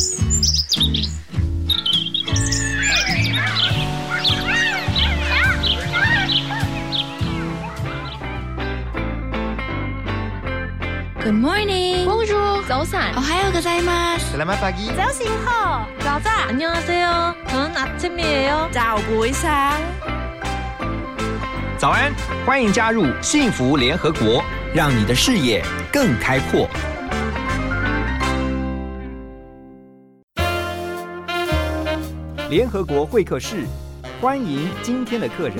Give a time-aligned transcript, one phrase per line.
[11.34, 12.06] morning.
[12.06, 12.64] Bonjour.
[12.66, 13.14] 早安。
[13.16, 14.32] 오하요 고자이마스.
[14.32, 14.88] Selamat pagi.
[14.96, 15.86] 早醒好。
[16.00, 16.48] 早安。
[16.48, 17.34] 안녕하세요.
[17.48, 18.70] 저는 아침이에요.
[18.72, 19.78] 早不一상
[21.76, 22.14] 早安，
[22.46, 24.42] 欢迎加入幸福联合国，
[24.74, 25.62] 让你的视野
[25.92, 26.66] 更开阔。
[32.51, 33.65] 联合国会客室，
[34.19, 35.57] 欢迎今天的客人。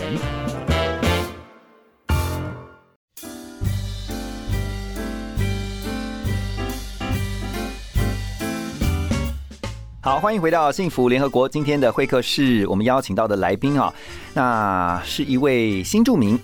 [10.02, 11.48] 好，欢迎回到幸福联合国。
[11.48, 13.94] 今天的会客室，我们邀请到的来宾啊，
[14.34, 16.38] 那是一位新住民。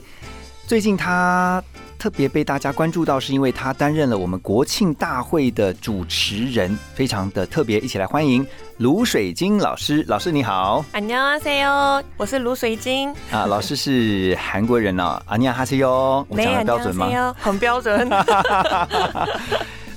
[0.66, 1.62] 最近他
[1.99, 7.79] 特别被大家关注到，是因为他担任了我们国庆大会的主持人，非常的特别。
[7.79, 8.45] 一起来欢迎
[8.79, 10.05] 卢水晶老师。
[10.09, 13.15] 老师你好 안녕하세요.我是卢水晶。
[13.31, 15.23] 啊，老师是韩国人哦。
[15.27, 17.07] 阿尼亚哈塞哟，我讲的标准吗？
[17.07, 18.11] 안녕하세요.很标准。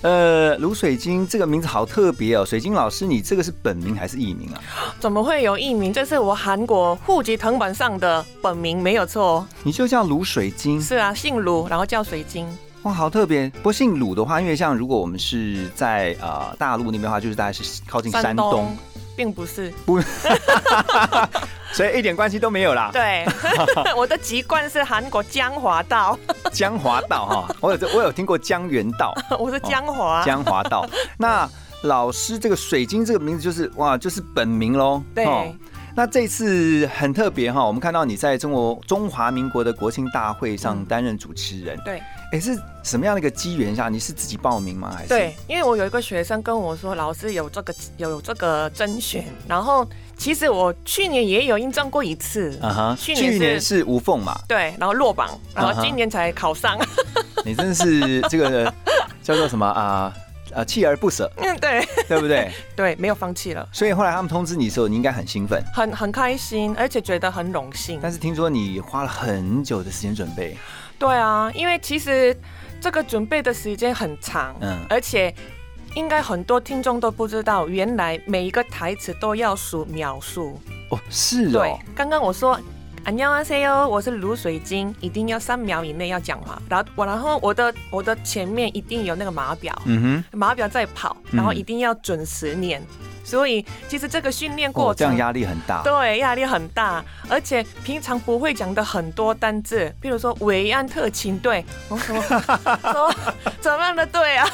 [0.03, 2.45] 呃，卢水晶这个名字好特别哦。
[2.45, 4.61] 水晶老师，你这个是本名还是艺名啊？
[4.99, 5.93] 怎么会有艺名？
[5.93, 9.47] 这是我韩国户籍藤本上的本名，没有错。
[9.63, 10.81] 你就叫卢水晶。
[10.81, 12.47] 是啊，姓卢，然后叫水晶。
[12.85, 13.51] 哇，好特别！
[13.57, 18.75] 不过姓鲁的话，因为像如果我们是在呃大陆那边的话，就是大概是靠近山东，
[19.21, 19.71] 并不是。
[19.85, 20.01] 不，
[21.73, 22.89] 所以一点关系都没有啦。
[22.91, 23.27] 对，
[23.95, 26.19] 我的籍贯是韩国江华道。
[26.51, 30.25] 江华道哈，我有我有听过江原道，我是江华。
[30.25, 30.89] 江华道。
[31.19, 31.47] 那
[31.83, 35.03] 老师这个水晶这个名字就是哇，就是本名喽。
[35.15, 35.27] 对。
[35.27, 35.53] 哦
[35.93, 41.77] 那这次很特别哈，我们看到你在中国中华民国的国庆大会上担任主持人。
[41.85, 42.01] 对。
[42.33, 43.89] 哎，是什么样的一个机缘下？
[43.89, 44.93] 你是自己报名吗？
[44.97, 45.09] 还是？
[45.09, 49.85] 对，因为我有一个学生跟我说，老师有这个有这个甄选，然后
[50.17, 52.57] 其实我去年也有应征过一次。
[52.63, 52.97] 啊哈。
[52.97, 54.41] 去年去年是无缝嘛？
[54.47, 56.79] 对，然后落榜，然后今年才考上。
[57.45, 58.73] 你真是这个
[59.23, 60.13] 叫做什么啊？
[60.53, 62.51] 呃，锲而不舍，嗯，对，对不对？
[62.75, 63.69] 对，没有放弃了。
[63.73, 68.01] 所以后来他们通知你的时候，你应该很兴奋，很很开心，而且觉得很荣幸。
[68.03, 70.57] 但是听说你花了很久的时间准备。
[71.01, 72.37] 对啊，因为其实
[72.81, 75.35] 这个准备的时间很长，嗯，而且
[75.95, 80.61] 应该很多听众都不知道，原来每一个台词都要数秒数。
[80.91, 81.53] 哦，是哦。
[81.53, 82.61] 对，刚刚我说。
[83.06, 86.60] 안녕하세요，我是卢水晶，一定要三秒以内要讲话。
[86.68, 92.82] 然后我，然后我的我的前面一定有那个码表，嗯哼，码表在跑，然后一定要准时念。
[93.24, 103.16] 所以其实这个训练过程、哦、这样压力很大，对，压力很大，而且平常不会讲的很多单字，比如说维安特勤队，哦 什么什么
[103.62, 104.48] 怎么样的队啊？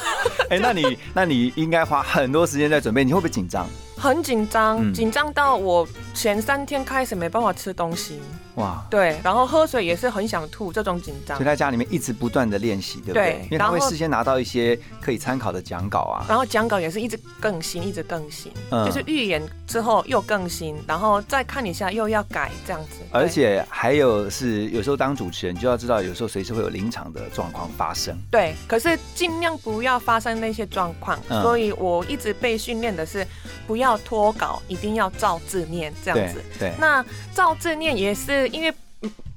[0.50, 3.66] 哎，那你那你应该花很多时间在准备，你会不会紧张？
[3.97, 8.21] 很紧张，紧张到我前三天开始没办法吃东西。
[8.57, 11.37] 哇，对，然后喝水也是很想吐，这种紧张。
[11.37, 13.39] 所以在家里面一直不断的练习，对不对？
[13.43, 16.25] 因为他会事先拿到一些可以参考的讲稿啊。
[16.27, 22.95] 然后讲稿也是一直更新，一直更新，嗯、就是预演之后又更新，然后再看一下又要改这样子。
[23.11, 28.17] 而且还有是有时候当主持人就要知道，有时候随时会有临场的状况发生。
[28.31, 31.15] 对，可是尽量不要发生那些状况。
[31.29, 33.23] 嗯、所以我一直被训练的是
[33.67, 36.41] 不要脱稿，一定要照字念这样子。
[36.57, 38.46] 对，那照字念也是。
[38.47, 38.73] 因为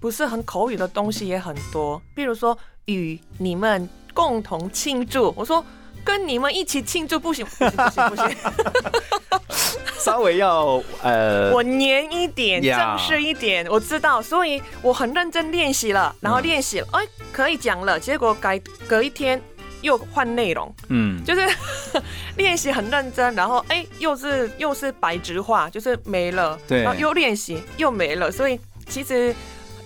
[0.00, 2.56] 不是很口语的东西也很多，比如说
[2.87, 5.65] 与你们共同庆祝，我说
[6.03, 8.37] 跟你们一起庆祝不行不行不行不行，
[10.00, 19.41] 稍微要呃我黏一点，正式一点，我知道，所以我很认真练习了，然后练习了，哎、嗯，可以讲了，结果改隔一天
[19.82, 21.47] 又换内容，嗯，就是
[22.38, 28.59] 练习很认真，然后哎、欸、又是又是白纸化，就是没了，对，然后又练习又没了，所以。
[28.91, 29.34] 其实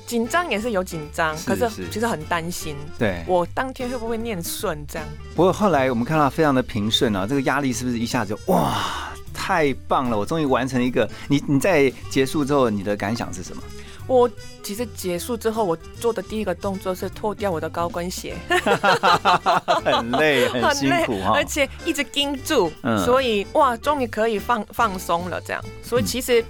[0.07, 5.07] 紧张也是有紧张，可是其实很担心，对我当天会不会念顺这样。
[5.37, 10.19] 不过后来我们看到非常的平顺啊，这个压力是不是一下子就哇太棒了？
[10.19, 11.09] 我终于完成一个。
[11.29, 13.63] 你你在结束之后，你的感想是什么？
[14.07, 14.29] 我
[14.63, 18.37] 其实结束之后，我做的第一个动作是脱掉我的高跟鞋，
[19.85, 25.65] 很累很辛苦哈， 而且一直盯住，嗯、所以哇，终于可以放放松了这样。
[25.83, 26.43] 所以其实。
[26.43, 26.45] 嗯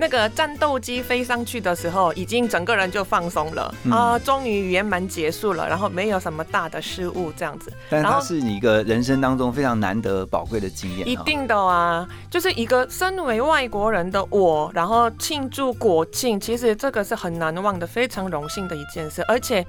[0.00, 7.72] 那个战斗机飞上去的时候，已经整个人就放松了、嗯、啊，终于圆满结束了，然后没有什么大的失误这样子。
[7.90, 11.08] 但它是你一个人生当中非常难得宝贵的经验。
[11.08, 19.20] 一定的啊，就是一个身为外国人的我，然后庆祝国庆，其实这个是很难忘的，非常荣幸的一件事。
[19.26, 19.66] 而且，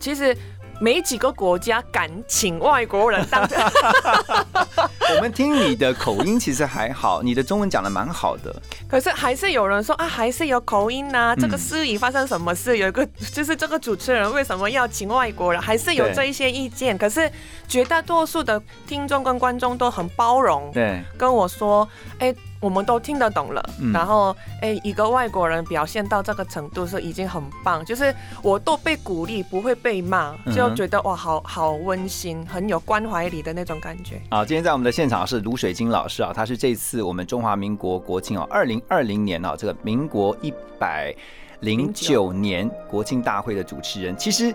[0.00, 0.36] 其实
[0.80, 3.48] 没几个国家敢请外国人当。
[5.16, 8.54] 我们听你的口音其实还好，你的中文讲的蛮好的。
[8.88, 11.34] 可是还是有人说啊，还是有口音呐。
[11.34, 12.76] 这个司仪发生什么事？
[12.76, 15.60] 有一个 就是这个主持人为什么要请外国人？
[15.60, 16.96] 还是有这一些意见。
[16.96, 17.30] 可是
[17.66, 21.88] 绝大多数的听众跟观众都很包容，对，跟我说，
[22.18, 22.34] 哎。
[22.60, 34.20] 我们都听得懂了，然后哎，一个外国人表现到这个程度是已经很棒，就是我都被鼓励，不会被骂，就觉得哇，好好温馨，很有关怀里的那种感觉。
[34.30, 41.14] 啊，今天在我们的现场是卢水晶老师啊，他是这次我们中华民国国庆哦，二零二零年啊，这个民国一百
[41.60, 44.54] 零九年国庆大会的主持人，其实。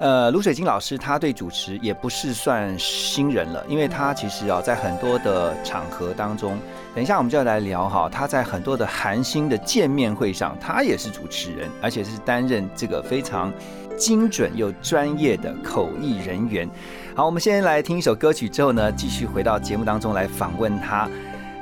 [0.00, 6.58] 呃，卢水晶老师他对主持也不是算新人了，因为他其实啊，在很多的场合当中，
[6.94, 13.52] 等一下我们就要来聊哈，他在很多的韩星的见面会上，他也是主持人，而且是担任这个非常
[13.94, 16.66] 精准又专业的口译人员。
[17.14, 21.06] 好，我们先来听一首歌曲之后呢，继续回到节目当中来访问他，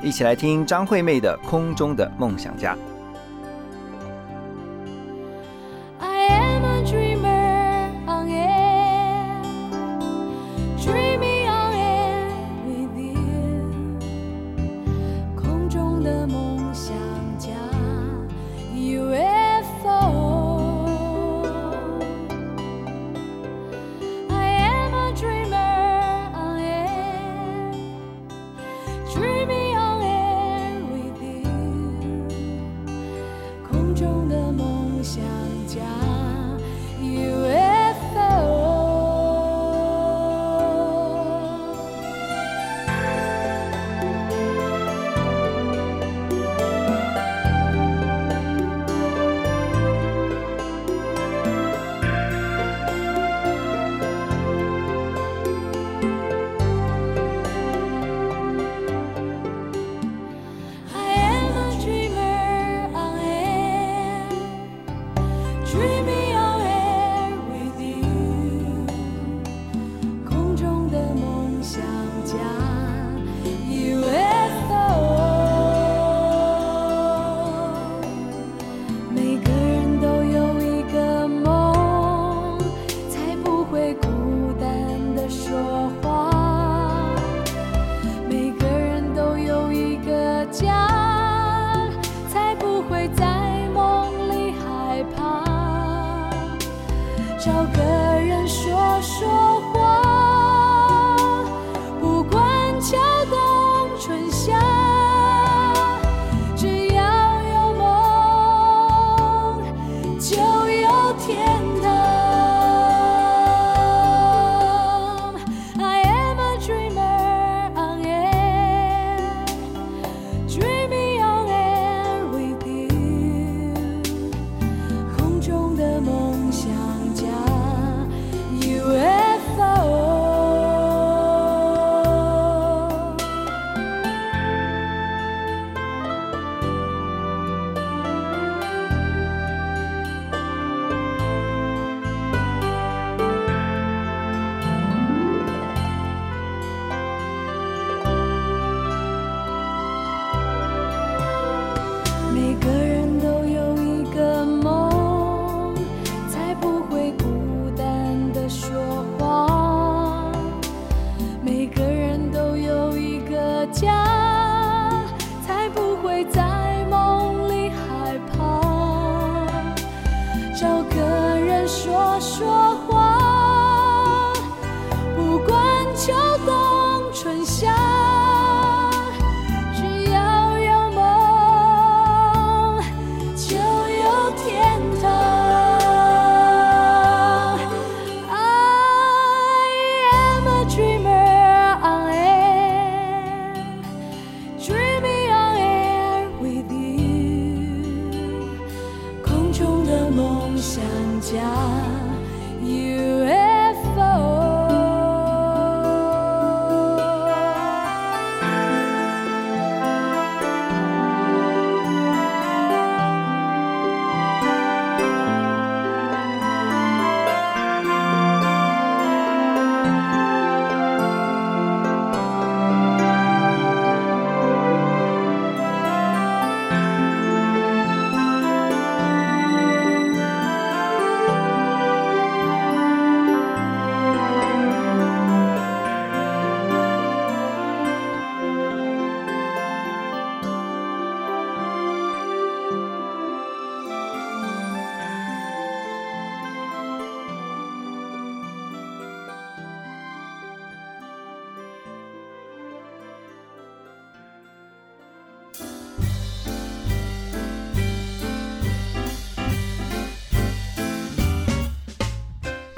[0.01, 2.75] 一起来听张惠妹的《空中的梦想家》。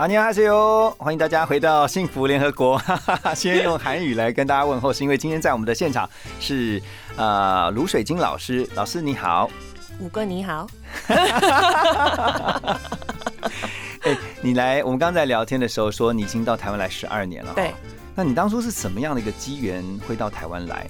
[0.00, 2.80] 阿尼阿西哟，欢迎大家回到幸福联合国。
[3.36, 6.08] 先用韩语来跟大家问候，是因为今天在我们的现场
[6.40, 6.82] 是
[7.16, 9.50] 呃卢水晶老师，老师你好，
[9.98, 10.66] 五哥你好。
[14.00, 17.74] 哎，你来，我们刚才聊天的时候说你已经到台湾来十二年了，对。
[18.14, 20.88] 那你当初是什么样的一个机缘会到台湾来？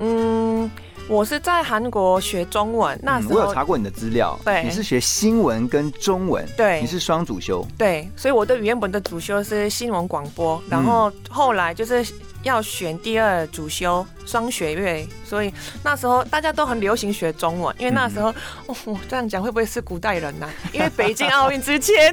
[0.00, 0.70] 嗯。
[1.10, 12.06] 我是在韩国学中文，那时候我有查过你的资料，对，你是学新闻跟中文，对，你是双主修，对，所以我的原本的主修是新闻广播，然后后来就是。
[12.42, 15.52] 要选第二主修双学位，所以
[15.84, 18.34] 那时候大家都很流行学中文，因为那时候
[18.66, 18.76] 哦，
[19.08, 20.48] 这样讲会不会是古代人呐？
[20.72, 22.12] 因为北京奥运之前，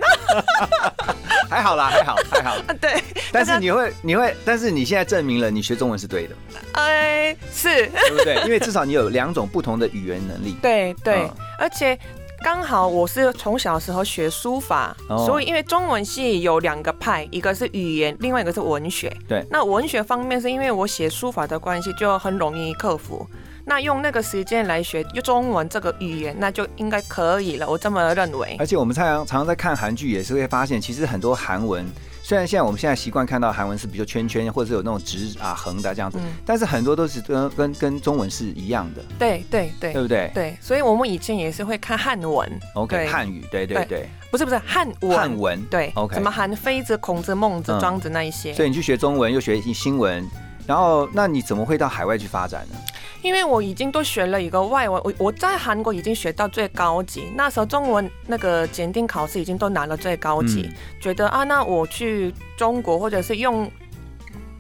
[1.50, 2.58] 还好啦，还好，还好。
[2.82, 6.36] 对，但是你会，你会，但是你现在证明了你学中文是对的。
[6.74, 8.36] 哎，是，对不对？
[8.46, 10.56] 因为至少你有两种不同的语言能力。
[10.62, 11.98] 对对，而且。
[12.44, 19.12] 刚好我是从小时候学书法，所以因为中文系有两个派，一个是语言，另外一个是文学。
[19.28, 23.26] 对，那文学方面是因为我写书法的关系，就很容易克服。
[23.66, 27.70] 那用那个时间来学用中文这个语言，那就应该可以了。
[27.70, 28.56] 我这么认为。
[28.60, 31.86] 而且我们常常常在看韩剧，也是会发现，其实很多韩文。
[32.28, 39.02] 虽然现在我们现在习惯看到韩文是比较圈圈，或者是有那种直啊横的这样子，但是很多都是跟跟跟中文是一样的。
[39.18, 40.30] 对对对，对不对？
[40.34, 48.54] 对，所以我们以前也是会看汉文，OK，汉语，对对对，不是不是汉文，汉文，对，OK，什么韩非子、孔子、孟子、庄子那一些。
[48.54, 50.30] 所以你去学中文又学新闻，
[50.68, 52.76] 然后那你怎么会到海外去发展呢？
[53.24, 60.70] 因为我已经都学了一个外文，我我在韩国已经学到最高级，那时候中文那个检定考试已经都拿了最高级，
[61.02, 63.70] 觉得啊，那我去中国或者是用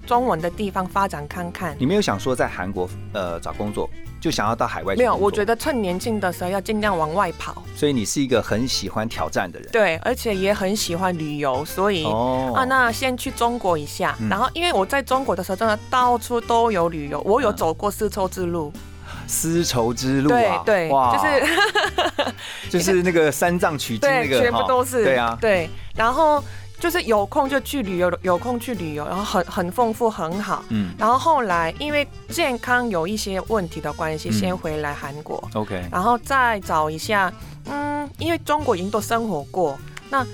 [0.08, 1.76] 中文的地方发展看看。
[1.78, 3.88] 你没有想说在韩国呃找工作？
[4.20, 5.00] 就想要到海外去。
[5.00, 7.64] 没有，我觉得趁年轻的时候要尽量往外跑。
[7.76, 9.70] 所以你是一个很喜欢挑战的人。
[9.72, 14.18] 对，而且也很喜欢旅游，所以哦啊，那先去中国一下。
[14.30, 18.72] 然后，因为我在中国的时候，真的到处都有旅游，我有走过丝绸之路。
[19.28, 22.34] 丝绸之路啊，对，就是
[22.70, 25.04] 就是那个三藏取经那个， 全部都是。
[25.04, 26.44] 对啊，对，然后。
[26.80, 30.64] 就是有空就去旅游，有空去旅游，然后很很丰富，很好。
[30.70, 30.94] 嗯。
[30.98, 35.44] 然后后来因为健康有一些问题的关系，先回来韩国。
[35.54, 35.84] OK。
[35.92, 37.34] 然后再找一下，
[37.66, 39.78] 嗯，因为中国已经都生活过，
[40.10, 40.26] 那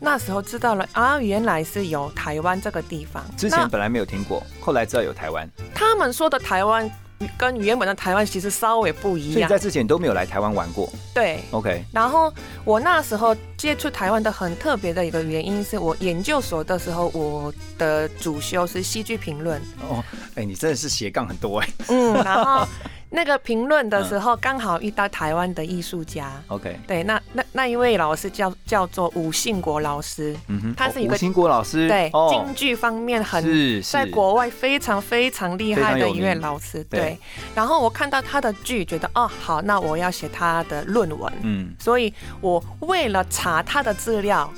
[0.00, 3.24] 那时候知道了啊，原来是有台湾这个地方。
[3.36, 5.48] 之前本来没有听过，后来知道有台湾。
[5.74, 6.90] 他们说的台湾。
[7.36, 10.92] 跟原本的台湾其实稍微不一样，所以在之前都没有来台湾玩过。
[11.14, 11.84] 对，OK。
[11.92, 12.32] 然后
[12.64, 19.60] 我那时候接触台湾的很特别的一个原因，是我研究所的时候，我的主修是戏剧评论。
[19.88, 20.02] 哦，
[20.36, 21.68] 哎，你真的是斜杠很多哎。
[21.88, 22.66] 嗯，然后。
[23.14, 26.32] 那个评论的时候，刚好遇到台湾的艺术家。
[26.48, 36.82] OK，对，那那那一位老师叫叫做吴信国老师，嗯哼，他是一个吴信国老师，对，京剧方面很在国外非常非常厉害的一位老师。
[36.84, 37.18] 对，
[37.54, 41.32] 然后我看到他的剧，觉得哦好，那我要写他的论文。
[41.42, 44.50] 嗯，所以我为了查他的资料。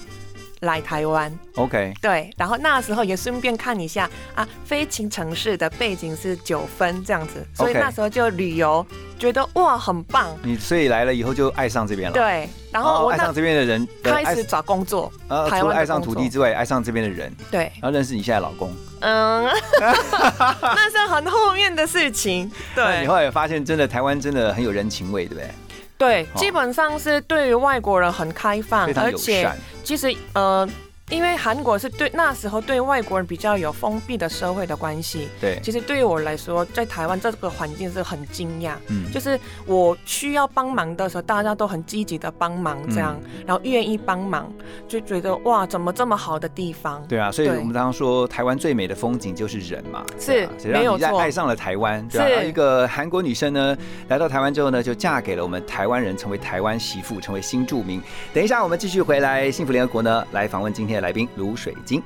[0.65, 8.85] 来台湾，OK，对，然后那时候也顺便看一下啊，飞行城市的背景是九分这样子，所以那时候就旅游，
[9.19, 10.37] 觉得哇很棒。
[10.43, 19.45] 你所以来了以后就爱上这边了，对，然后爱上这边的人，开始找工作，呃，除了爱上土地之外，爱上这边的人，对，然后认识你现在老公，嗯，
[19.81, 25.51] 那是很后面的事情，对，你后来发现真的台湾真的很有人情味，对不对？
[25.99, 29.51] 对，基本上是对于外国人很开放，而且
[29.83, 30.69] 其实呃。
[31.15, 43.17] 因为韩国是对那时候对外国人比较有封闭的社会的关系，对，其实对于我来说，在台湾这个环境是很惊讶，嗯，就是我需要帮忙的时候，大家都很积极的帮忙，这样，
[43.47, 44.53] 然后愿意帮忙，
[44.89, 47.01] 就觉得哇，怎么这么好的地方？
[47.07, 52.43] 对啊，所以我们常常说台湾最美的风景就是人嘛，是，没有错，爱上了台湾，对吧？
[52.43, 53.77] 一个韩国女生呢，
[54.09, 58.03] 来到台湾之后呢，就嫁给了我们台湾人，成为台湾媳妇，成为新住民。
[58.33, 61.04] 等一下，我们继续回来幸福联合国呢，来访问今天。
[61.05, 62.03] 来宾卢水晶。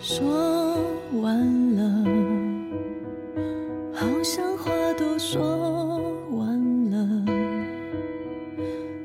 [0.00, 0.24] 说
[1.20, 1.82] 完了，
[3.92, 5.98] 好像话都说
[6.30, 7.24] 完了，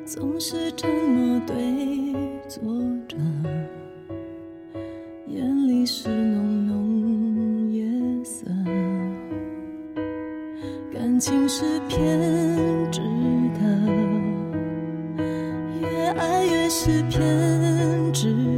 [0.05, 2.13] 总是沉默对
[2.47, 2.61] 坐
[3.07, 3.17] 着，
[5.25, 8.45] 眼里是浓浓夜色，
[10.93, 12.19] 感情是偏
[12.91, 13.01] 执
[13.55, 13.59] 的，
[15.81, 17.68] 越爱越是偏。
[18.11, 18.48] 相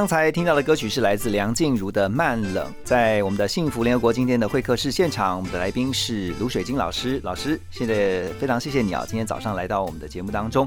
[0.00, 2.66] 刚才听到的歌曲是来自梁静茹的《慢冷》。
[2.82, 7.20] 在我们的幸福联合国今天的会客室现场，我们的来宾是卢水晶老师。
[7.22, 10.66] 老师，现在非常谢谢你啊，今天早上来到我们的节目当中。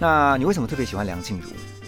[0.00, 1.46] 那你为什么特别喜欢梁静茹？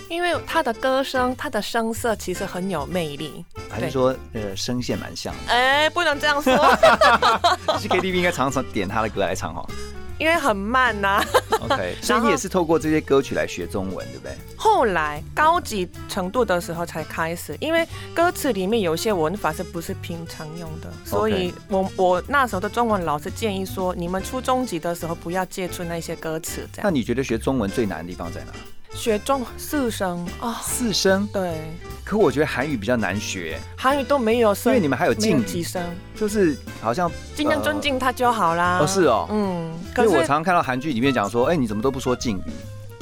[0.08, 3.44] 因为她的歌声，她的声色其实很有魅力。
[3.68, 5.52] 还是说，呃，声线蛮像的？
[5.52, 6.54] 哎，不能这样说，
[7.76, 9.66] 其实 KTV 应该常常点她的歌来唱哈。
[10.18, 11.22] 因为很慢呐、
[11.60, 14.32] OK， 所以你也是透过这些歌曲来学中文，对不对？
[14.56, 28.52] 后来高级程度的时候才开始，因为歌词里面有一些文法是不是平常用的，所以我我那时候的中文老师建议说，你们初中级的时候不要接触那些歌词，这样那你觉得学中文最难的地方在哪？
[28.94, 31.60] 学中四声啊、四声，对，
[32.04, 35.82] 可我觉得韩语比较难学，韩语都没有声，因为你们还有没敬语，几声，
[36.16, 38.78] 就是好像尽量尊敬他就好啦。
[38.80, 42.42] 哦是哦嗯，因可是为我常常看到韩剧里面讲说，哎，你怎么都不说敬语？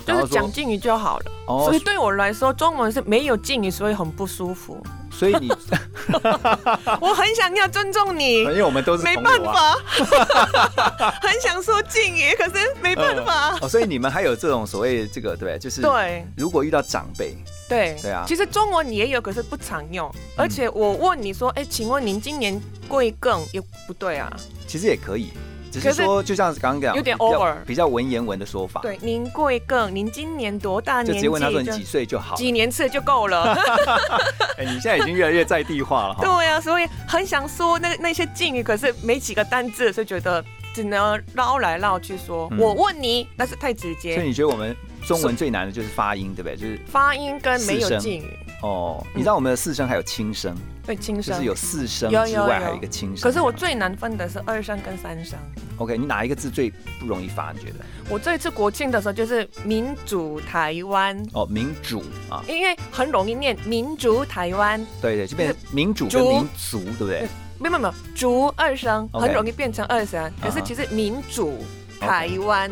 [0.05, 1.33] 就是讲敬语就好了。
[1.47, 4.85] 哦所以对我来说，中文是没有敬语，所以很不舒服。
[5.13, 5.49] 所以你，
[7.01, 13.57] 我很想要尊重你因，为我们都是没办啊法， 很想说敬语，可是没办法。
[13.61, 15.59] 哦，所以你们还有这种所谓这个对？
[15.59, 17.37] 就是对如果遇到长辈，
[17.69, 18.25] 对对啊。
[18.27, 20.13] 其实中文也有，可是不常用。
[20.37, 23.41] 而且我问你说，哎，请问您今年贵庚？
[23.53, 24.29] 也不对啊。
[24.67, 25.31] 其实也可以。
[25.73, 28.83] 只是说，就像刚刚讲，有点 over，比较文言文的说法。
[28.83, 29.89] 对，您贵庚？
[29.89, 31.13] 您今年多大年纪？
[31.13, 33.57] 就直接问他说你几岁就好，几年次就够了。
[34.59, 36.17] 哎，你现在已经越来越在地化了。
[36.21, 42.53] 对啊，所以很想说那那些敬语，可是没几个单字，所以觉得只能绕来绕去说。
[42.59, 44.15] 我问你，那是太直接。
[44.15, 46.57] 所以你觉得我们中文最难的就是发音，对不对？
[46.57, 48.39] 就是发音跟没有敬语。
[48.63, 50.57] 哦，你知道我们的四声还有轻声。
[50.85, 53.23] 对，轻声就是有四声之外还有一个轻声。
[53.23, 55.39] 可是我最难分的是二声跟三声。
[55.79, 57.53] OK，你哪一个字最不容易发？
[57.53, 57.85] 你觉得？
[58.09, 61.21] 我这一次国庆的时候就是民主台湾。
[61.35, 64.85] 哦，民主啊，因为很容易念民主台湾。
[65.01, 67.29] 对对，就变民主跟民族，对不对？
[67.59, 71.59] 没有没有，竹二声很容易变成二声，可是其实民主
[72.01, 72.71] 台湾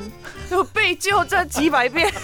[0.48, 2.12] 就 被救这几百遍。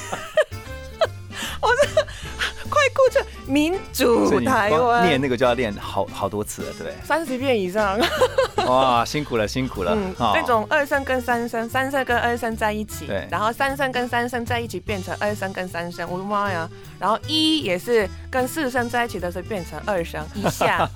[1.60, 2.02] 我这
[2.68, 6.94] 快哭着民主台湾念那个就要练好好多次了，对不对？
[7.04, 7.98] 三十遍以上。
[8.66, 9.92] 哇，辛苦了，辛苦了。
[9.94, 16.68] 嗯，那种二声跟三声，三声跟二声在一起，对，然后三声跟三声在一起变成二声跟三声，我的妈呀！
[16.98, 20.88] 然后一也是跟四声在一起的时候变成二声一下。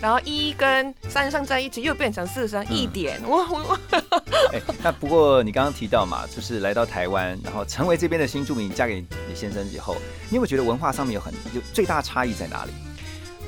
[0.00, 3.78] 然后一跟三声在一起又变成四声一点，我我。
[4.52, 9.96] 哎，那不过你刚刚提到嘛，就是来到台湾，然后成为这边的新住民，嫁给李先生以后，
[10.30, 12.70] 你有没有觉得文化上面有很有最大差异在哪里？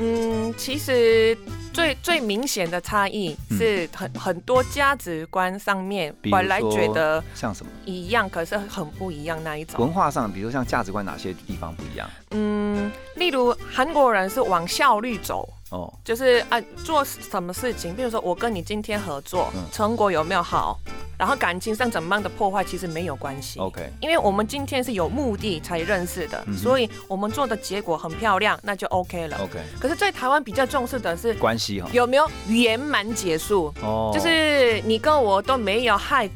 [0.03, 1.37] 嗯，其实
[1.73, 9.79] 最最明显的差异是很很多价值观上面，本来觉得像什么一样，可是很不一样那一种。
[9.79, 12.11] 文化上，比如像价值观哪些地方不一样？
[12.31, 15.49] 嗯，例如韩国人是往效率走。
[15.71, 20.79] 哦，就是啊，做什么事情，比如说我跟你今天合作，成果有没有好，
[21.17, 23.61] 然后感情上怎么样的破坏，其实没有关系。
[23.61, 29.37] OK，因为我们今天是有目的才认识的，所以我们做的结果很漂亮，那就 OK 了。
[29.39, 33.73] OK，可是，在台湾比较重视的是关系哈，有没有圆满结束？
[33.81, 36.29] 哦，就是你跟我都没有害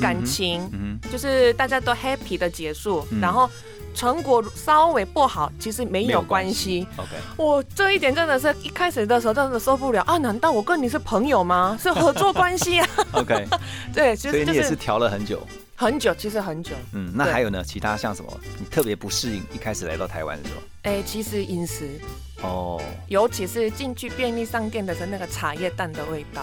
[0.00, 3.48] 感情，嗯就是大家都 happy 的结束，然后。
[3.94, 6.86] 成果稍微不好，其实没有关系。
[6.96, 10.16] OK，我这一点真的是一开始的时候真的受不了啊！
[10.18, 11.78] 难道我跟你是朋友吗？
[11.80, 12.88] 是合作关系啊？
[13.12, 13.46] OK，
[13.94, 16.72] 对，所以你也是调了很久，很久，其实很久。
[16.92, 17.62] 嗯，那还有呢？
[17.64, 18.32] 其他像什么？
[18.58, 20.62] 你特别不适应一开始来到台湾的时候？
[20.82, 22.00] 哎，其实饮食
[22.42, 26.42] 哦，尤其是进去便利商店的时候，那个茶叶蛋的味道。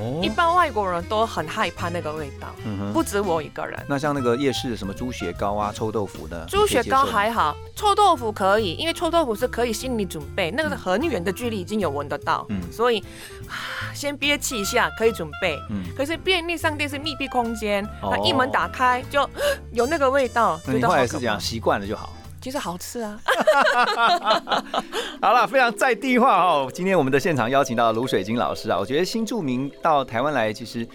[0.00, 2.54] 哦一般外国人都很害怕那个味道，
[2.92, 3.76] 不止我一个人。
[3.88, 13.02] 那像那个夜市什么猪血糕啊、臭豆腐的，猪血糕还好，臭豆腐可以，因为臭豆腐是可以心理准备，那个是很远的距离已经有闻得到，嗯所以
[13.92, 15.58] 先憋气一下可以准备。
[15.70, 19.28] 嗯可是便利商店是密闭空间，那一门打开就
[19.72, 22.12] 有那个味道，你后来是这样习惯了就好。
[22.40, 23.20] 其实好吃啊！
[25.20, 26.70] 好了，非常在地化哦。
[26.72, 30.86] 今天我们的现场邀请到卢水晶老师啊，我觉得新著民到台湾来，其实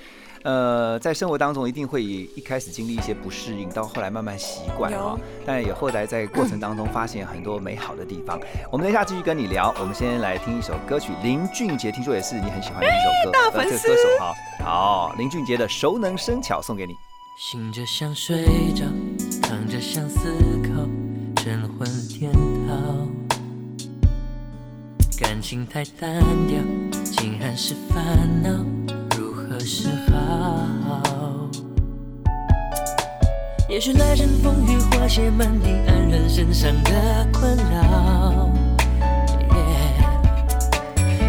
[0.44, 5.18] 呃，在生活当中一定会一开始经历一些不适应，到后来慢慢习惯啊。
[5.46, 8.40] 但也后来在过程当中发现很多美好的地方。
[8.72, 9.74] 我们等一下继续跟你聊。
[9.80, 13.88] 我们先来听一首歌曲，林俊杰，听说也是你很喜欢的一首歌，大粉丝。
[13.88, 16.94] 歌手哈，好，林俊杰的熟能生巧送给你。
[17.38, 18.86] 醒着想睡着，
[19.42, 20.30] 躺着想思
[25.44, 26.58] 感情太单调，
[27.04, 28.02] 竟然是烦
[28.42, 28.50] 恼，
[29.18, 31.50] 如何是好？
[33.68, 38.50] 也许来阵风雨，化解满地黯然身上的困扰。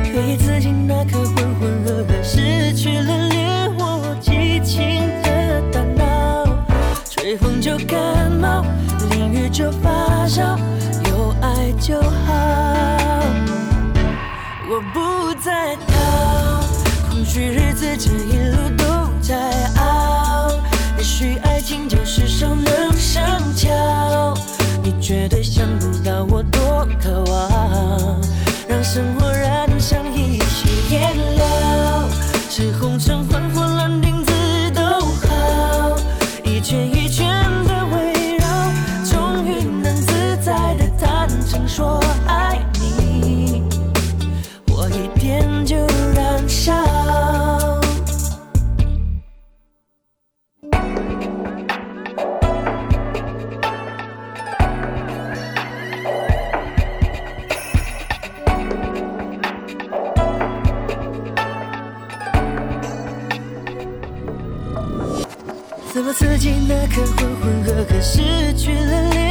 [0.05, 6.65] 可以自禁那颗浑浑噩噩，失去了烈火激情的大脑，
[7.11, 8.65] 吹风就感冒。
[9.11, 10.57] 淋雨就发烧，
[11.09, 13.04] 有爱就好。
[14.67, 18.85] 我不再逃，空虚日子这一路都
[19.21, 19.37] 在
[19.77, 20.51] 熬。
[20.97, 23.23] 也许爱情就是熟能生
[23.55, 24.35] 巧，
[24.83, 28.21] 你绝对想不到我多渴望，
[28.67, 32.09] 让生活燃上一些颜料，
[32.49, 34.01] 是红尘换火蓝
[66.15, 69.24] 自己那颗浑浑噩噩、失去了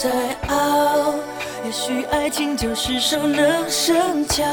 [0.00, 0.08] 在
[0.46, 1.12] 熬。
[1.64, 4.44] 也许爱情就是熟能生巧，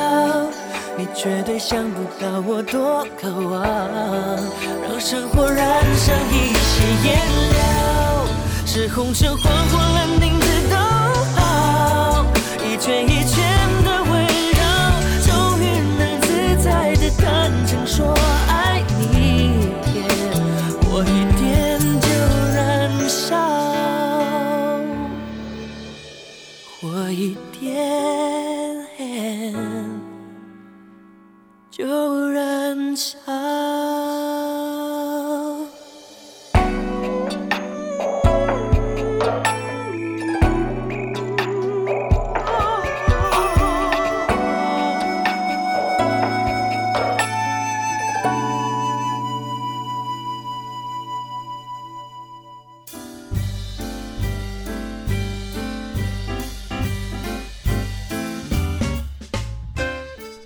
[0.97, 3.63] 你绝对想不到我多渴望，
[4.89, 7.15] 让生活染上一些颜
[7.53, 7.63] 料，
[8.65, 10.75] 是红橙黄或蓝靛紫都
[11.39, 12.25] 好，
[12.65, 13.44] 一圈一圈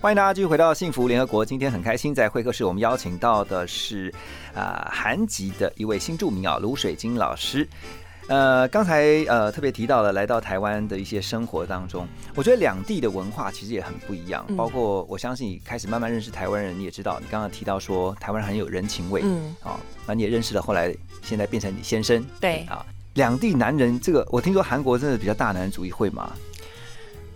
[0.10, 1.46] 欢迎大家继续回到幸福联合国。
[1.46, 4.12] 今天很开心，在会客室我们邀请到的是
[4.56, 7.70] 啊、韩籍的一位新著名啊卢水晶老师。
[8.28, 14.44] 呃，刚才呃特别提到了来到台湾的一些生活当中，我觉得两地的文化其实也很不一样。
[14.48, 20.92] 嗯包括我相信你开始慢慢认识台湾人，你也知道，你刚刚提到说台湾人很有人情味，嗯，啊、那你也认识了，后来
[21.22, 22.84] 现在变成你先生，对啊。
[23.14, 26.32] 两地男人，这个我听说韩国真的比较大男人主义，会吗？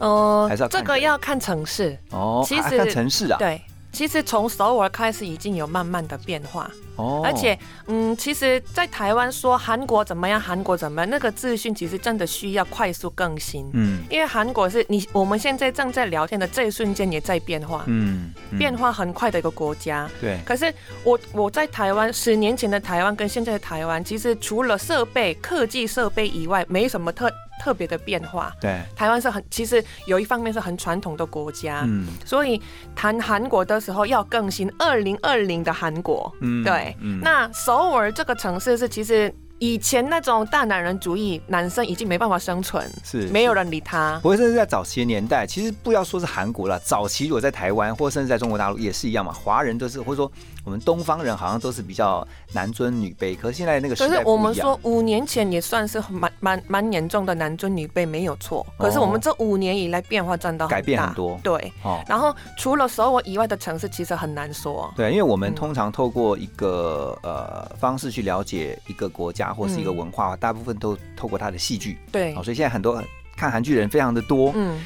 [0.04, 1.98] 呃还是要，这个要看城市。
[2.12, 3.62] 哦，其实还看城市啊，对，
[3.92, 14.04] 其实从首尔开始已经有慢慢的变化，哦，而且，嗯，其实，在台湾说韩国怎么样，韩国怎么样，那个资讯其实真的需要快速更新，嗯。
[14.10, 18.60] 因为韩国是你我们现在正在聊天的这一瞬间也在变化，嗯，嗯。
[18.60, 20.10] 变化很快的一个国家。
[20.20, 28.52] 对，可是我我在台湾十年前的台湾跟现在的台湾，其实除了设备、科技设备以外，没什么特特别的变化。
[28.60, 32.62] 对，台湾是很，其实有一方面是很传统的国家，嗯所以
[32.96, 36.32] 谈韩国的时候要更新二零二零的韩国。
[36.42, 44.20] 嗯对，嗯那首尔这个城市是其实以前那种大男人主义，男生已经没办法生存，是没有人理他。
[44.22, 50.30] 不过这是在早期的年代，其实不要说是韩国了，早期如果在台湾或甚至在中国大陆也是一样嘛，华人都是或者说
[50.63, 62.02] 我们东方人好像都是比较男尊女卑，可是现在那个时可是代不一样我们说五年前也算是蛮蛮蛮严重的男尊女卑没有错，可是我们这五年以来变化真的改变很多对，哦。
[62.08, 64.91] 然后除了首尔以外的城市，其实很难说。
[64.95, 71.97] 对，因为我们嗯通常透过一个呃方式去了解一个国家或是一个嗯文化，大部分都透过它的戏剧。
[72.12, 73.04] 对好，，所以现在很多
[73.36, 74.52] 看韩剧人非常的多。
[74.56, 74.86] 嗯。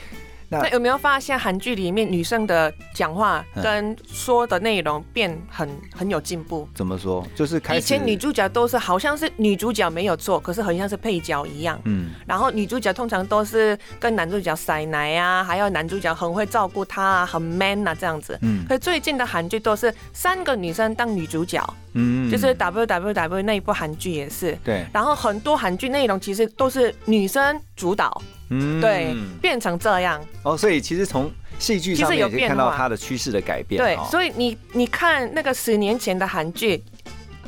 [0.49, 6.67] 那那有没有发现韩剧里面女生的讲话嗯跟说的内容变很很有进步？
[6.73, 7.25] 怎么说？
[7.35, 11.79] 就是开始以前女主角都是好像是女主角没有错，可是很像是配角一样。
[11.85, 18.37] 嗯然后女主角通常都是跟男主角塞奶啊，还有男主角很会照顾她啊，很 man 啊这样子。
[18.41, 21.61] 嗯可是最近的韩剧都是三个女生当女主角，
[21.93, 24.57] 嗯就是 W W W 那一部韩剧也是。
[24.63, 30.23] 对，然后很多韩剧内容其实都是女生主导，嗯对，变成这样。
[30.43, 33.81] 哦，所以其实从戏剧上面有也可以看到它的趋势的改变。
[33.81, 36.83] 对，哦所以你你看那个十年前的韩剧，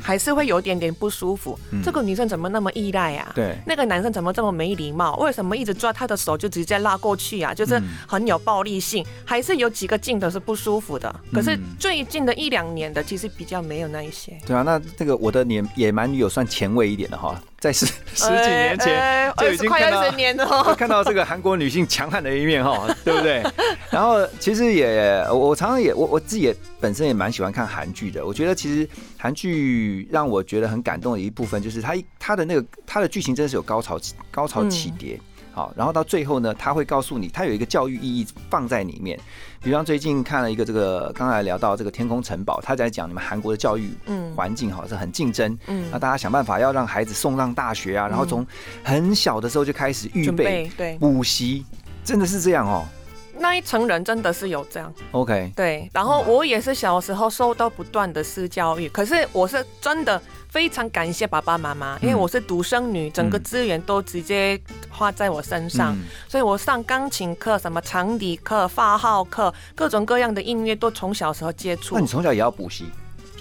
[0.02, 1.58] 还是会有点点不舒服。
[1.70, 3.32] 嗯这个女生怎么那么依赖啊？
[3.34, 5.16] 对那个男生怎么这么没礼貌？
[5.16, 7.54] 为什么一直抓她的手就直接拉过去啊？
[7.54, 11.14] 就是嗯很有暴力性，还是有几个镜头是不舒服的。
[11.32, 14.36] 可是嗯最近的一两年的，其实比较没有那一些。
[14.46, 20.74] 对啊，那这个我的年野蛮女友算前卫一点的哈，在十十几年前呃就已经看到年了。
[20.74, 23.44] 看到这个韩国女性强悍的一面哈， 对不对？
[23.92, 28.24] 然后其实也我我常常也我我自己也本身也蛮喜欢看韩剧的。
[28.24, 35.20] 我觉得其实韩剧让我觉得很感动的一部分就是它它的那个它的剧情真的是有高潮起高潮起跌。
[35.52, 39.18] 好，然后到最后呢，他会告诉你，他有一个教育意义放在里面。
[39.62, 43.90] 比方最近看了一个这个，刚才聊到这个天空城堡，他在讲你们韩国的教育
[44.34, 48.46] 环境哈是很竞争，嗯，那大家想办法要让孩子送上大学啊，然后从
[48.82, 50.96] 很小的时候就开始预备对。
[50.98, 51.66] 补习，
[52.04, 52.86] 真的是这样哦。
[53.40, 55.90] 那一层人真的是有这样，OK，对。
[55.94, 65.96] 然后我也是小时候受到不断的私教育，可是我是真的非常感谢爸爸妈妈，因为我是独生女，整个资源都直接花在我身上，
[66.28, 71.94] 所以我上钢琴课、什么长笛课、发号课，各种各样的音乐都从小时候接触。
[71.94, 72.84] 那你从小也要补习？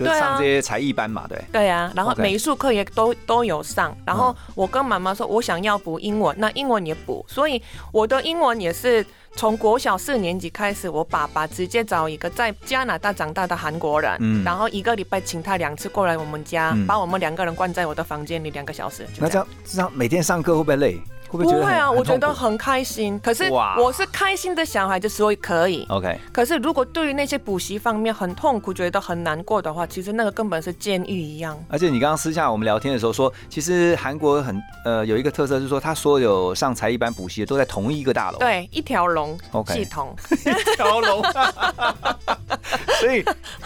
[0.06, 1.42] 就上这些才艺班嘛，对。
[1.52, 3.96] 对呀，然后美术课也都都有上。
[4.06, 7.26] 然后我跟妈妈说，我想要补英文，那英文也补。
[7.28, 19.06] 所以我的英文也是从国小四年级开始，我爸爸直接找一个在加拿大长大的韩国人，嗯，然后一个礼拜请他两次过来我们家，把我们两个人关在我的房间里两个小时。
[19.18, 21.00] 那这样这样每天上课会不会累？
[21.38, 23.20] 不会啊，我觉得很开心。
[23.20, 25.86] 可是我是开心的小孩子，所以可以。
[25.90, 26.20] OK。
[26.32, 31.58] 可是如果对于那些补习方面很痛苦、觉得很难过的话，其实那个根本是监狱一样。
[31.70, 38.40] 而且你刚刚私下我们聊天的时候说，其实韩国很呃有一个特色，就是说他所有上才艺班补习的都在同一个大楼。
[38.40, 39.38] 对，一条龙
[39.68, 40.16] 系统。
[40.46, 41.24] 一条龙。
[43.00, 43.24] 所以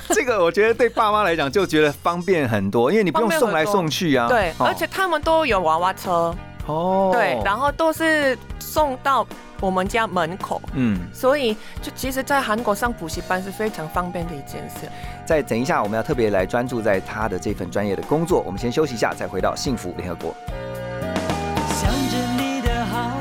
[0.10, 4.28] 这个我觉得对爸妈来讲就觉得方便很多，因为你不用送来送去啊。
[4.28, 6.34] 对，而且他们都有娃娃车。
[6.66, 9.28] 哦，对，然后都是送到
[9.60, 14.90] 我们家门口，嗯，所以就其实，在韩国上补习班是非常方便的一件事。
[15.26, 18.42] 再等一下，我们要特别来专注在他的这份专业的工作。
[18.46, 20.34] 我们先休息一下，再回到幸福联合国。
[21.70, 23.12] 想着你的好，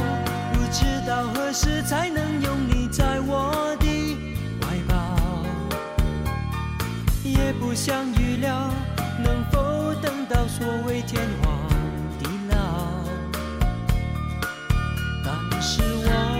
[0.52, 4.16] 不知道何时才能拥你在我的
[4.60, 4.94] 怀抱，
[7.24, 8.70] 也不想预料
[9.22, 11.61] 能否等到所谓天荒。
[15.72, 16.31] 是我。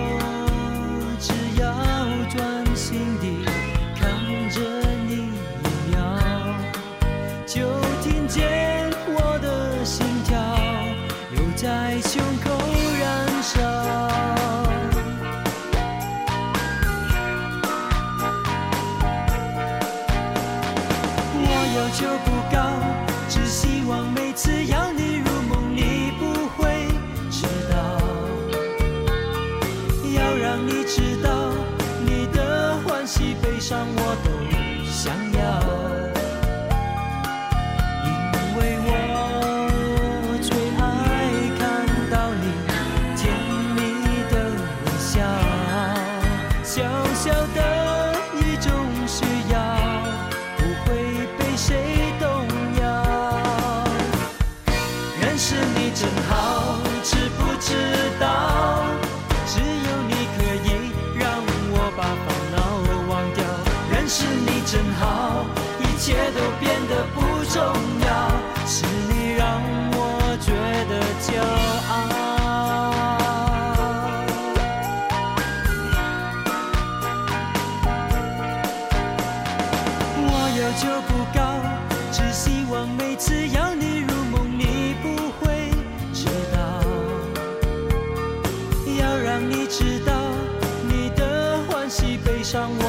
[92.52, 92.81] 真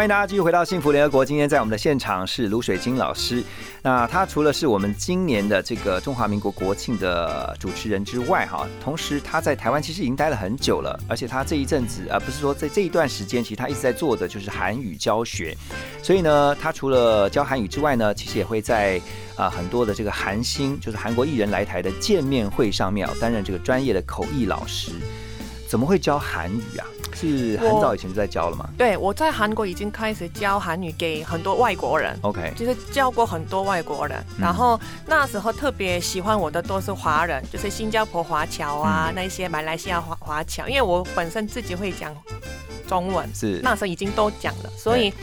[0.00, 1.22] 欢迎大家继续回到幸福联合国。
[1.22, 3.44] 今天在我们的现场是卢水晶老师。
[3.82, 15.54] 那他除了是我们今年的这个中华民国国庆的主持人之外，哈，同时他在台湾其实已经待了很久了，而且他这一阵子，而不是说在这一段时间，其实他一直在做的就是韩语教学。
[16.02, 18.98] 所以呢，他除了教韩语之外呢，其实也会在
[19.36, 24.92] 啊很多的这个韩星，就是韩国艺人来台的见面会上面啊，担任这个专业的口译老师。
[25.70, 26.84] 怎么会教韩语啊？
[27.14, 28.68] 是很早以前就在教了吗？
[28.76, 32.18] 对，我在韩国已经开始教韩语给很多外国人。
[32.22, 34.20] OK，就是教过很多外国人。
[34.36, 42.12] 然后那时候特别喜欢我的都是华人，就是新加坡华侨啊，那些马来西亚华华侨，因为我本身自己会讲
[42.88, 45.14] 中文，是那时候已经都讲了，所以。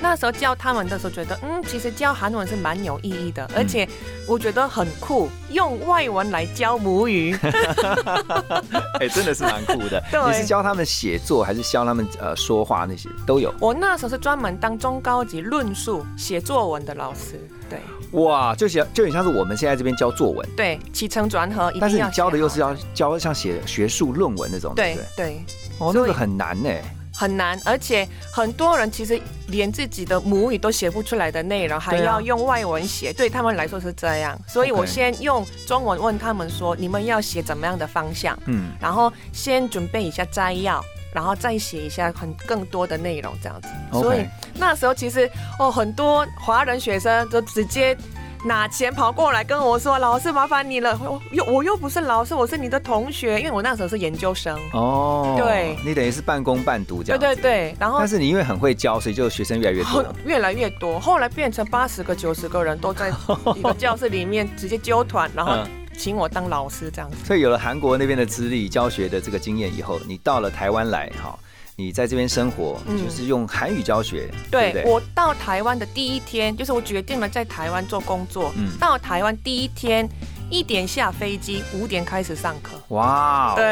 [0.00, 3.88] 那时候教他们的时候，觉得嗯，其实教韩文是蛮有意义的，而且
[4.26, 7.36] 我觉得很酷，用外文来教母语，
[9.00, 10.02] 哎，真的是蛮酷的。
[10.28, 13.52] 你是教他们写作，还是教他们呃说话那些都有？
[13.60, 17.40] 我那时候是专门当中高级论述写作文的老师。
[17.68, 17.80] 对，
[18.20, 25.44] 哇，就像就很像是我们现在这边教作文，对，起承转合，但是你教的又是要教像写学术论文那种，对对，
[25.78, 26.70] 哦，那个很难呢。
[27.16, 34.38] 很难，而且很多人其实连自己的母语都写不出来的内容，还要用外文写，对他们来说是这样。
[34.46, 43.68] 所以我先用中文问他们说：“你们要写怎么样的方向？”嗯，然后先准备一下摘要，然后再写一下很更多的内容，这样子。
[43.92, 47.96] 所以那时候其实哦，很多华人学生就直接。
[48.44, 54.56] 拿钱跑过来跟我说：“老师，麻烦你了。”我又我又不是老师，我是你的同学，因为我那时候是研究生。
[54.72, 57.18] 哦，对，你等于是半工半读这样。
[57.18, 61.00] 对对对，然后但是你因为很会教，所以就学生越来越多， 越来越多。
[61.00, 63.12] 后来变成八十个、九十个人都在
[63.56, 65.56] 一个教室里面直接揪团，然后
[65.96, 67.16] 请我当老师这样子。
[67.24, 71.36] 所以有了韩国那边的资历、教学的这个经验以后，你到了台湾来，哈。
[71.78, 74.30] 你在这边生活，就是用韩语教学。
[74.50, 78.50] 对我到台湾的第一天，就是我决定了在台湾做工作。
[78.56, 80.08] 嗯，到台湾第一天。
[80.48, 82.72] 一点下飞机，五点开始上课。
[82.88, 83.64] 哇，对，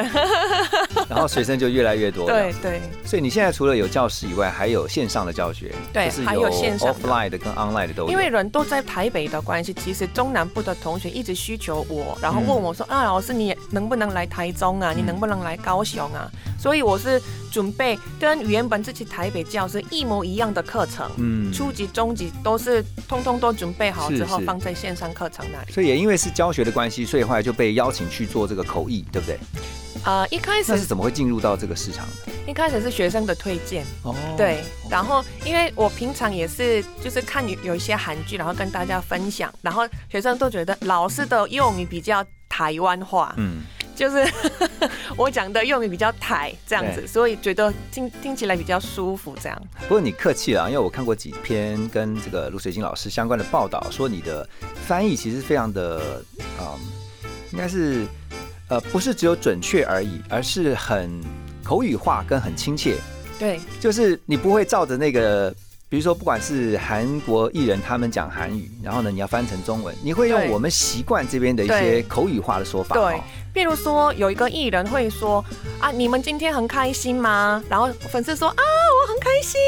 [1.09, 2.27] 然后学生就越来越多。
[2.27, 2.81] 对对。
[3.05, 5.73] 所以你现在除了有教室以外，还有线上的教学。
[5.93, 8.11] 对，还有线上 offline 的跟 online 的都有。
[8.11, 14.93] 因为人都在台北的关系，其实中南部的同学一直需求我，然后问我说：“啊，老师，你能不能来台中啊？
[14.93, 17.23] 你能不能来高雄啊？”所以我是
[17.53, 25.73] 准备跟原本自己台北教是一模一样的课程，嗯，初级、中级都是通通都准备好之后放在线上课程那里。
[25.73, 26.64] 所以也因为是教学。
[26.65, 29.39] 的关系，所以后来就被邀请去做这个口译，对不对？
[30.05, 32.33] 呃，一开始那是怎么会进入到这个市场的？
[32.47, 34.63] 一开始是学生的推荐哦，对。
[34.91, 43.63] 然后因为我平常也是就是看有有一些韩剧，然后跟大家分享，然后学生都觉得老师的用语比较台湾话，嗯。
[43.95, 44.27] 就是
[45.17, 49.63] 我讲的用语比较台这样子，所以觉得听听起来比较舒服这样。
[49.83, 54.49] 不过你客气了，因为我看过几篇跟这个卢水晶老师相关的报道，说你的
[54.87, 56.23] 翻译其实非常的，
[56.61, 56.79] 嗯，
[57.53, 58.07] 应该是
[58.69, 61.21] 呃不是只有准确而已，而是很
[61.63, 62.97] 口语化跟很亲切。
[63.39, 65.55] 对，就是你不会照着那个。
[65.95, 72.97] 比如说，不管是韩国艺人他们讲韩语，然后呢，你要翻成中文，你会用我们习惯这边的一些口语化的说法。
[72.97, 73.23] 对，
[73.53, 75.45] 比如说有一个艺人会说
[75.79, 77.63] 啊，你们今天很开心吗？
[77.69, 79.61] 然后粉丝说啊，我很开心。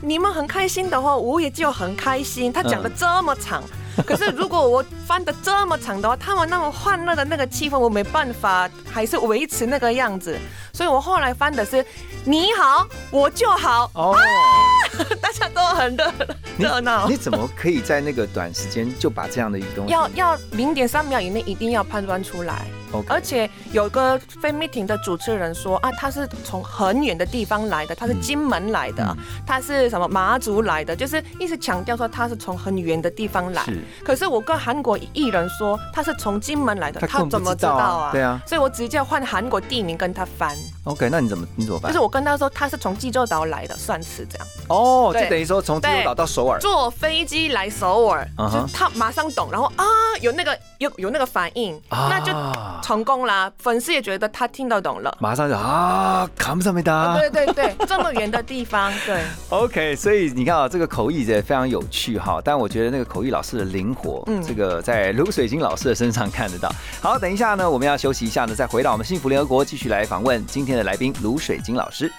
[0.00, 2.52] 你们很开心的话，我也就很开心。
[2.52, 3.62] 他讲的这么长。
[4.06, 10.38] 可是如果我翻的这么长的话，他们那么欢乐的那个气氛，我没办法还是维持那个样子，
[10.72, 11.84] 所以我后来翻的是
[12.24, 14.16] 你好，我就好哦，
[15.20, 16.12] 大家都很热
[16.58, 17.08] 热闹。
[17.08, 19.92] 你怎么可以在那个短时间就把这样的一个东西？
[19.92, 22.66] 要要零点三秒以内一定要判断出来。
[23.08, 29.16] 而且有个非 meeting 的主持人说啊，他是从很远的地方来的，他是金门来的，
[29.46, 33.64] 他是什么马祖来的，就是一直强调说他是从很远的地方来。
[34.04, 38.12] 可是我跟韩国艺人说他是从金门来的，他怎么知道啊？
[38.12, 40.56] 对啊，所以我直接换韩国地名跟他翻。
[40.84, 41.92] OK，那你怎么你怎么办？
[41.92, 44.46] 就是我跟他说他是从济州岛来的，算是这样。
[44.68, 49.84] 哦，就等于说从济州岛到首尔，坐飞机来首尔，就他马上懂，然后啊
[50.20, 52.32] 有那个有有那个反应，那就
[52.82, 53.50] 成功啦。
[53.58, 57.18] 粉丝也觉得他听得懂了，马上就啊，看不上没得。
[57.18, 59.22] 对对对， 这么远的地方，对。
[59.50, 66.70] OK，所以你看啊，这个口译也非常有趣哈，但我觉得那个口译老师的灵活，嗯，这个在卢水晶老师的身上看得到。
[67.00, 72.10] 好，等一下呢，我们要休息一下呢，再回到我们幸福联合国，继续来访问今天的来宾卢水晶老师。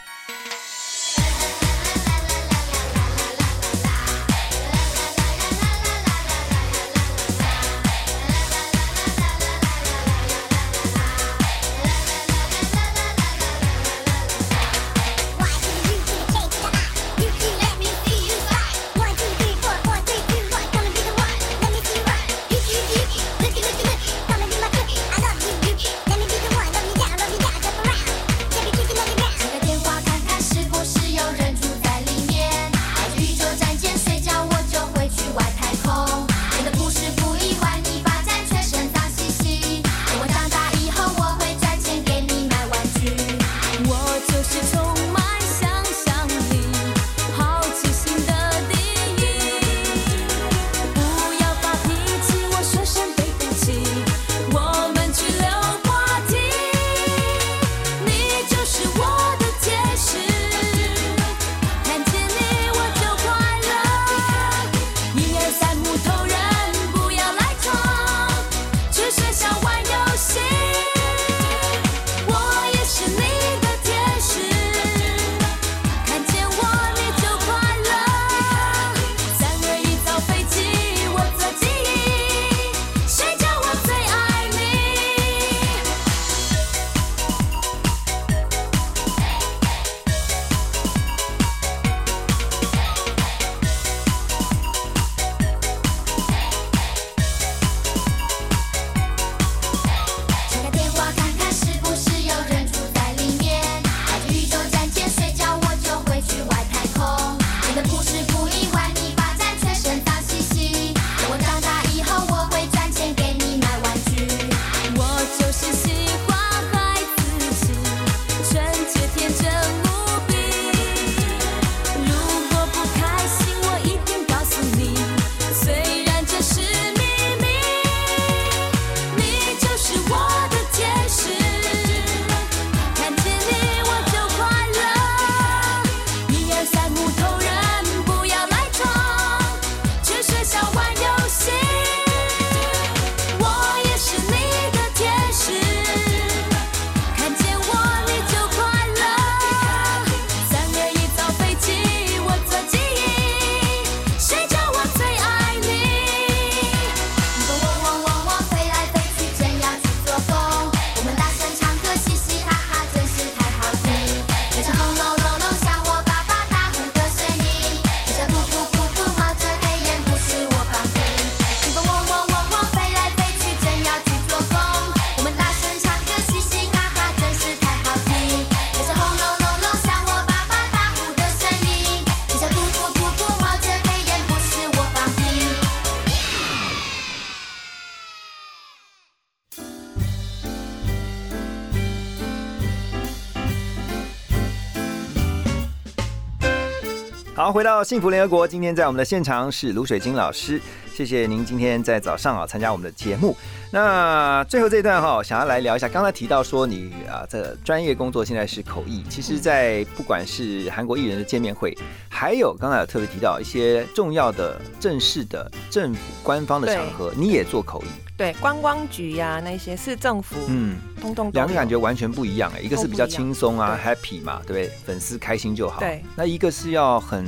[197.50, 200.62] 好，回到幸福联合国，今天在我们的现场是卢水晶老师，
[200.94, 203.36] 谢谢您今天在早上啊参加我们的节目。
[203.72, 211.76] 那最后这一段哈，想要来聊一下，刚才提到说你啊，这专业工作现在是口译，其实，在不管是韩国艺人的见面会，
[212.08, 218.09] 还有刚才有特别提到一些重要的正式的政府官方的场合，你也做口译。
[218.20, 224.70] 对，观光局呀，那些市政府，嗯，通通两个感觉完全不一样哎，一个是比较轻松啊，happy 嘛，对不对？
[224.86, 225.80] 粉丝开心就好。
[225.80, 227.26] 对，那一个是要很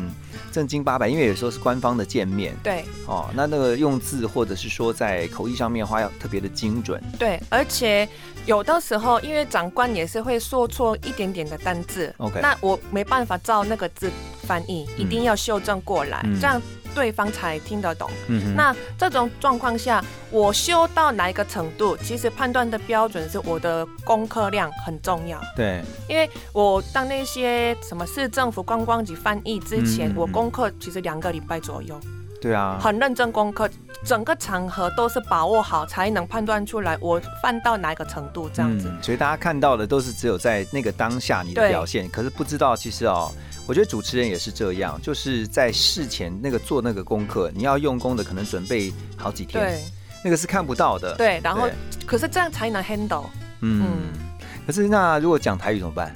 [0.52, 2.54] 正经八百，因为有时候是官方的见面。
[2.62, 7.02] 对，哦，那那个用字或者是说在口译上面的话，要特别的精准。
[7.18, 8.06] 对，而且
[8.46, 14.12] 有的时候，因为长官也是会说错一点点的单字，OK，那我没办法照那个字
[14.44, 16.62] 翻译，一定要修正过来，这样。
[16.94, 18.10] 对方才听得懂。
[18.28, 25.40] 嗯，那这种状况下，我修到哪一个程度，其实判断的标准是我的功课量很重要。
[25.56, 32.00] 对，因为我当那些什么市政府观光局翻译之前，我功课其实两个礼拜左右。
[32.42, 33.70] 对啊，很认真功课，
[34.04, 38.92] 整个场合都是把握好，才能判断出来我犯到哪一个程度这样子。
[39.00, 43.32] 所以大家看到的都是只有在那个当下你的表现，可是不知道其实哦，
[43.68, 49.84] 我觉得主持人也是这样，就是在事前那个做那个功课，你要用功的可能准备好几天，对，
[50.24, 51.16] 那个是看不到的。
[51.16, 51.70] 对，然后
[52.06, 53.28] 可是这样才能 handle。
[53.62, 54.10] 嗯，
[54.66, 56.14] 可是那如果讲台语怎么办？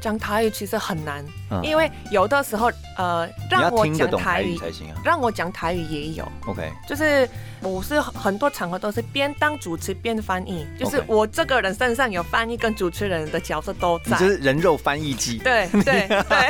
[0.00, 1.24] 讲台语其实很难，
[1.62, 4.94] 因为有的时候，呃，让我讲台语才行啊。
[5.04, 7.28] 让我讲台语也有，OK，就是
[7.60, 15.38] 我是很多场合都是边当主持边翻译，就是我这个人身上有翻译跟主持人的角色都在，就是人肉翻译机。
[15.38, 16.48] 对对对，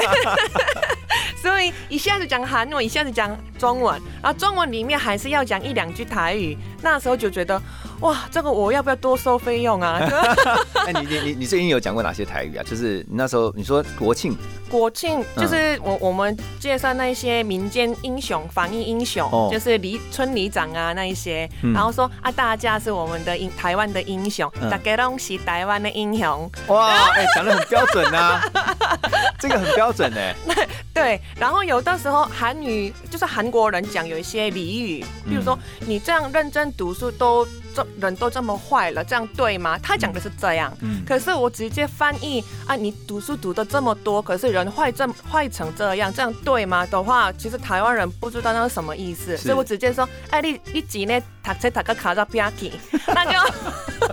[1.40, 7.60] 所以一下子讲韩文，一下子讲中文，然后中文里面还是要讲一两句台语，那时候就觉得。
[8.02, 10.00] 哇，这个我要不要多收费用啊？
[10.88, 12.64] 哎，你你你你最近有讲过哪些台语啊？
[12.68, 14.36] 就是你那时候你说国庆，
[14.68, 26.50] 国庆就是我我们介绍那些民间英雄、防疫英雄，就是里村里长啊那一些，然后说啊大家是我们的英台湾的英雄，大家都是台湾的英雄。
[26.68, 28.40] 哇，哎，讲的很标准呐，
[29.40, 30.34] 这个很标准哎。
[30.94, 37.46] 对，然后有的时候韩语就是韩国人讲有一些俚语，比如说你这样认真读书都。
[37.74, 39.78] 这人都这么坏了，这样对吗？
[39.82, 46.86] 他讲的是这样，嗯，可是我直接翻译啊，你读书读的这么多，可是人坏这坏成这样，这样对吗？
[46.86, 51.20] 的话，其实台湾人不知道那是什么意思，所以我直接说，哎，你你几呢？
[51.44, 52.70] 读册读个卡在边去，
[53.08, 53.32] 那就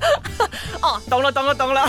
[0.82, 1.82] 哦，懂了，懂了，懂了。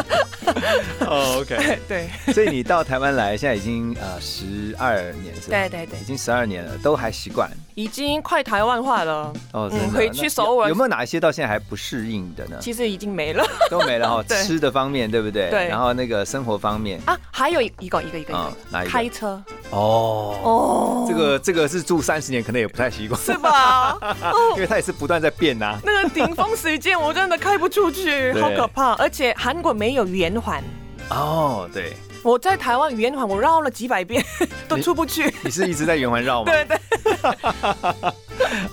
[1.06, 2.08] 哦，OK， 对。
[2.32, 5.58] 所以你到台湾来，现在已经呃十二年是吧？
[5.58, 7.50] 对对对，已经十二年了，都还习惯。
[7.74, 9.32] 已经快台湾化了。
[9.52, 12.56] 哦，回去首尔有没有哪一些到现在还不适应的呢？
[12.60, 14.22] 其实已经没了，都没了 哈。
[14.28, 15.50] 吃的方面对不对？
[15.50, 15.68] 对。
[15.68, 18.32] 然后那个生活方面啊，还有一个一个一个，
[18.70, 18.90] 哪一个？
[18.90, 19.42] 开车。
[19.70, 23.98] 哦哦，这个这个是住三十年，可能也不太习惯，是吧？
[24.56, 25.78] 因为它也是不断在变呐。
[25.84, 28.92] 那个顶峰时间我真的开不出去， 好可怕！
[28.96, 30.62] 而且韩国没有圆环。
[31.10, 31.94] 哦，对。
[32.22, 34.24] 我在台湾圆环，我绕了几百遍
[34.68, 35.32] 都出不去。
[35.42, 36.52] 你是一直在圆环绕吗？
[36.52, 36.78] 对对。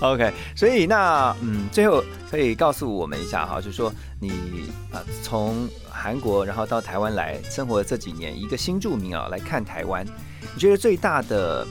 [0.00, 10.06] OK，所以那嗯，最后可以告诉我们一下哈，就是说你啊从韩国然后到台湾来生活这几年，一个新住民啊来看台湾，
[10.54, 11.66] 你觉得最大的？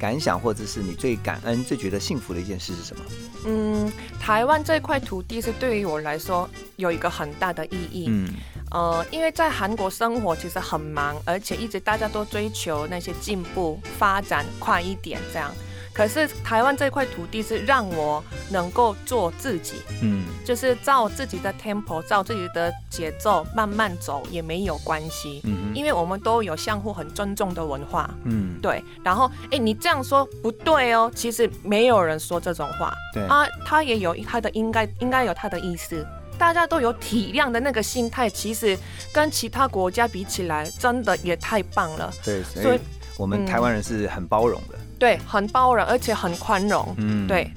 [0.00, 3.04] 感想，或者是你最感恩、最觉得幸福的一件事是什么？
[3.44, 8.06] 嗯，台湾这块土地是对于我来说有一个很大的意义。
[8.08, 8.32] 嗯，
[8.70, 15.50] 呃，因为在韩国生活其实很忙，而且一直大家都追求那些进步、发展快一点这样。
[15.92, 28.82] 可是台湾这块土地是让我能够做自己，嗯，就是照自己的 tempo，照自己的节奏慢慢走也没有关系，嗯，因为我们都有相互很尊重的文化，嗯，对。
[29.02, 33.24] 然后，哎，你这样说不对哦，其实没有人说这种话，对。
[33.24, 36.06] 啊，他也有他的应该应该有他的意思，
[36.40, 38.74] 大家都有体谅的那个心态，其实
[39.12, 42.80] 跟其他国家比起来，真的也太棒了，对，所以
[43.18, 44.78] 我们台湾人是很包容的。
[44.98, 46.94] 对，很包容，而且很宽容。
[46.96, 47.52] 嗯，对，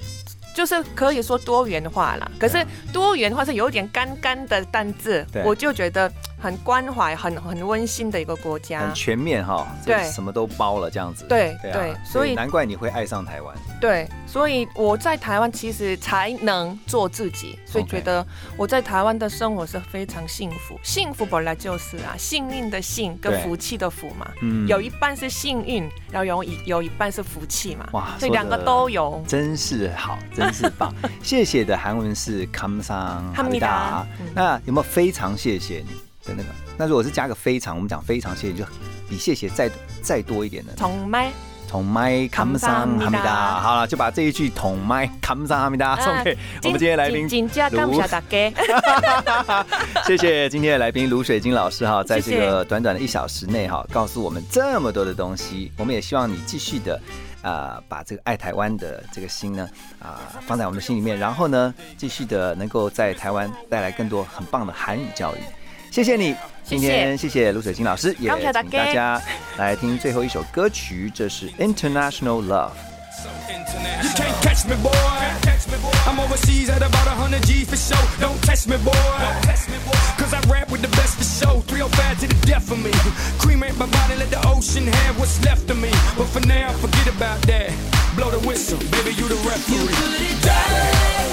[0.54, 2.30] 就是可以说多元化了。
[2.38, 2.62] 可是
[2.92, 6.12] 多元化是有点干干的单字，我就觉得。
[6.44, 13.56] 很关怀、很很温馨的一个国家，很全面哈，对，什么都包了这样子，对对啊，所以难怪你会爱上台湾。
[13.80, 18.26] 对，所以我在台湾其实才能做自己，所以觉得
[18.58, 20.78] 我在台湾的生活是非常幸福。
[20.82, 30.92] 幸福本来就是啊，幸运的幸跟福气的福嘛，嗯，有一半是幸运，然后有一有一半是福气嘛，哇，所以两个都有，真是好， 真是棒。
[31.22, 36.03] 谢谢的韩文是 come 上哈密达，那有没有非常谢谢你？
[36.24, 38.64] 的那个，那如果是加个非常，我们讲非常谢谢，就
[39.08, 39.70] 比谢谢再
[40.02, 40.72] 再多一点的。
[40.74, 41.30] 同麦，
[41.68, 47.28] 同麦，卡姆桑哈密达，好了，就把这一句同麦卡姆桑哈密达送给我们今天来宾卢。
[50.06, 55.72] 谢谢今天的来宾卢水晶老师哈，在这个短短的一小时内哈，告诉我们这么多的东西。
[55.76, 57.00] 我们也希望你继续的
[57.42, 59.68] 啊，把这个爱台湾的这个心呢
[60.00, 65.38] 啊放在我们的心里面，然后呢，继续的能够在台湾带来更多很棒的韩语教育。
[65.93, 69.21] 谢谢你，今天谢谢卢水晶老师，也请大家
[69.57, 74.91] 来听最后一首歌曲，这是 International Love。You can't catch me, boy.
[76.07, 77.99] I'm overseas at about 100 G for show.
[78.21, 78.93] Don't test me, boy.
[80.17, 81.61] Cause I rap with the best for show.
[81.67, 82.91] 305 to the death of me.
[83.37, 85.91] Cremate my body, let the ocean have what's left of me.
[86.17, 87.73] But for now, forget about that.
[88.15, 89.75] Blow the whistle, baby, you the referee.
[89.75, 91.32] You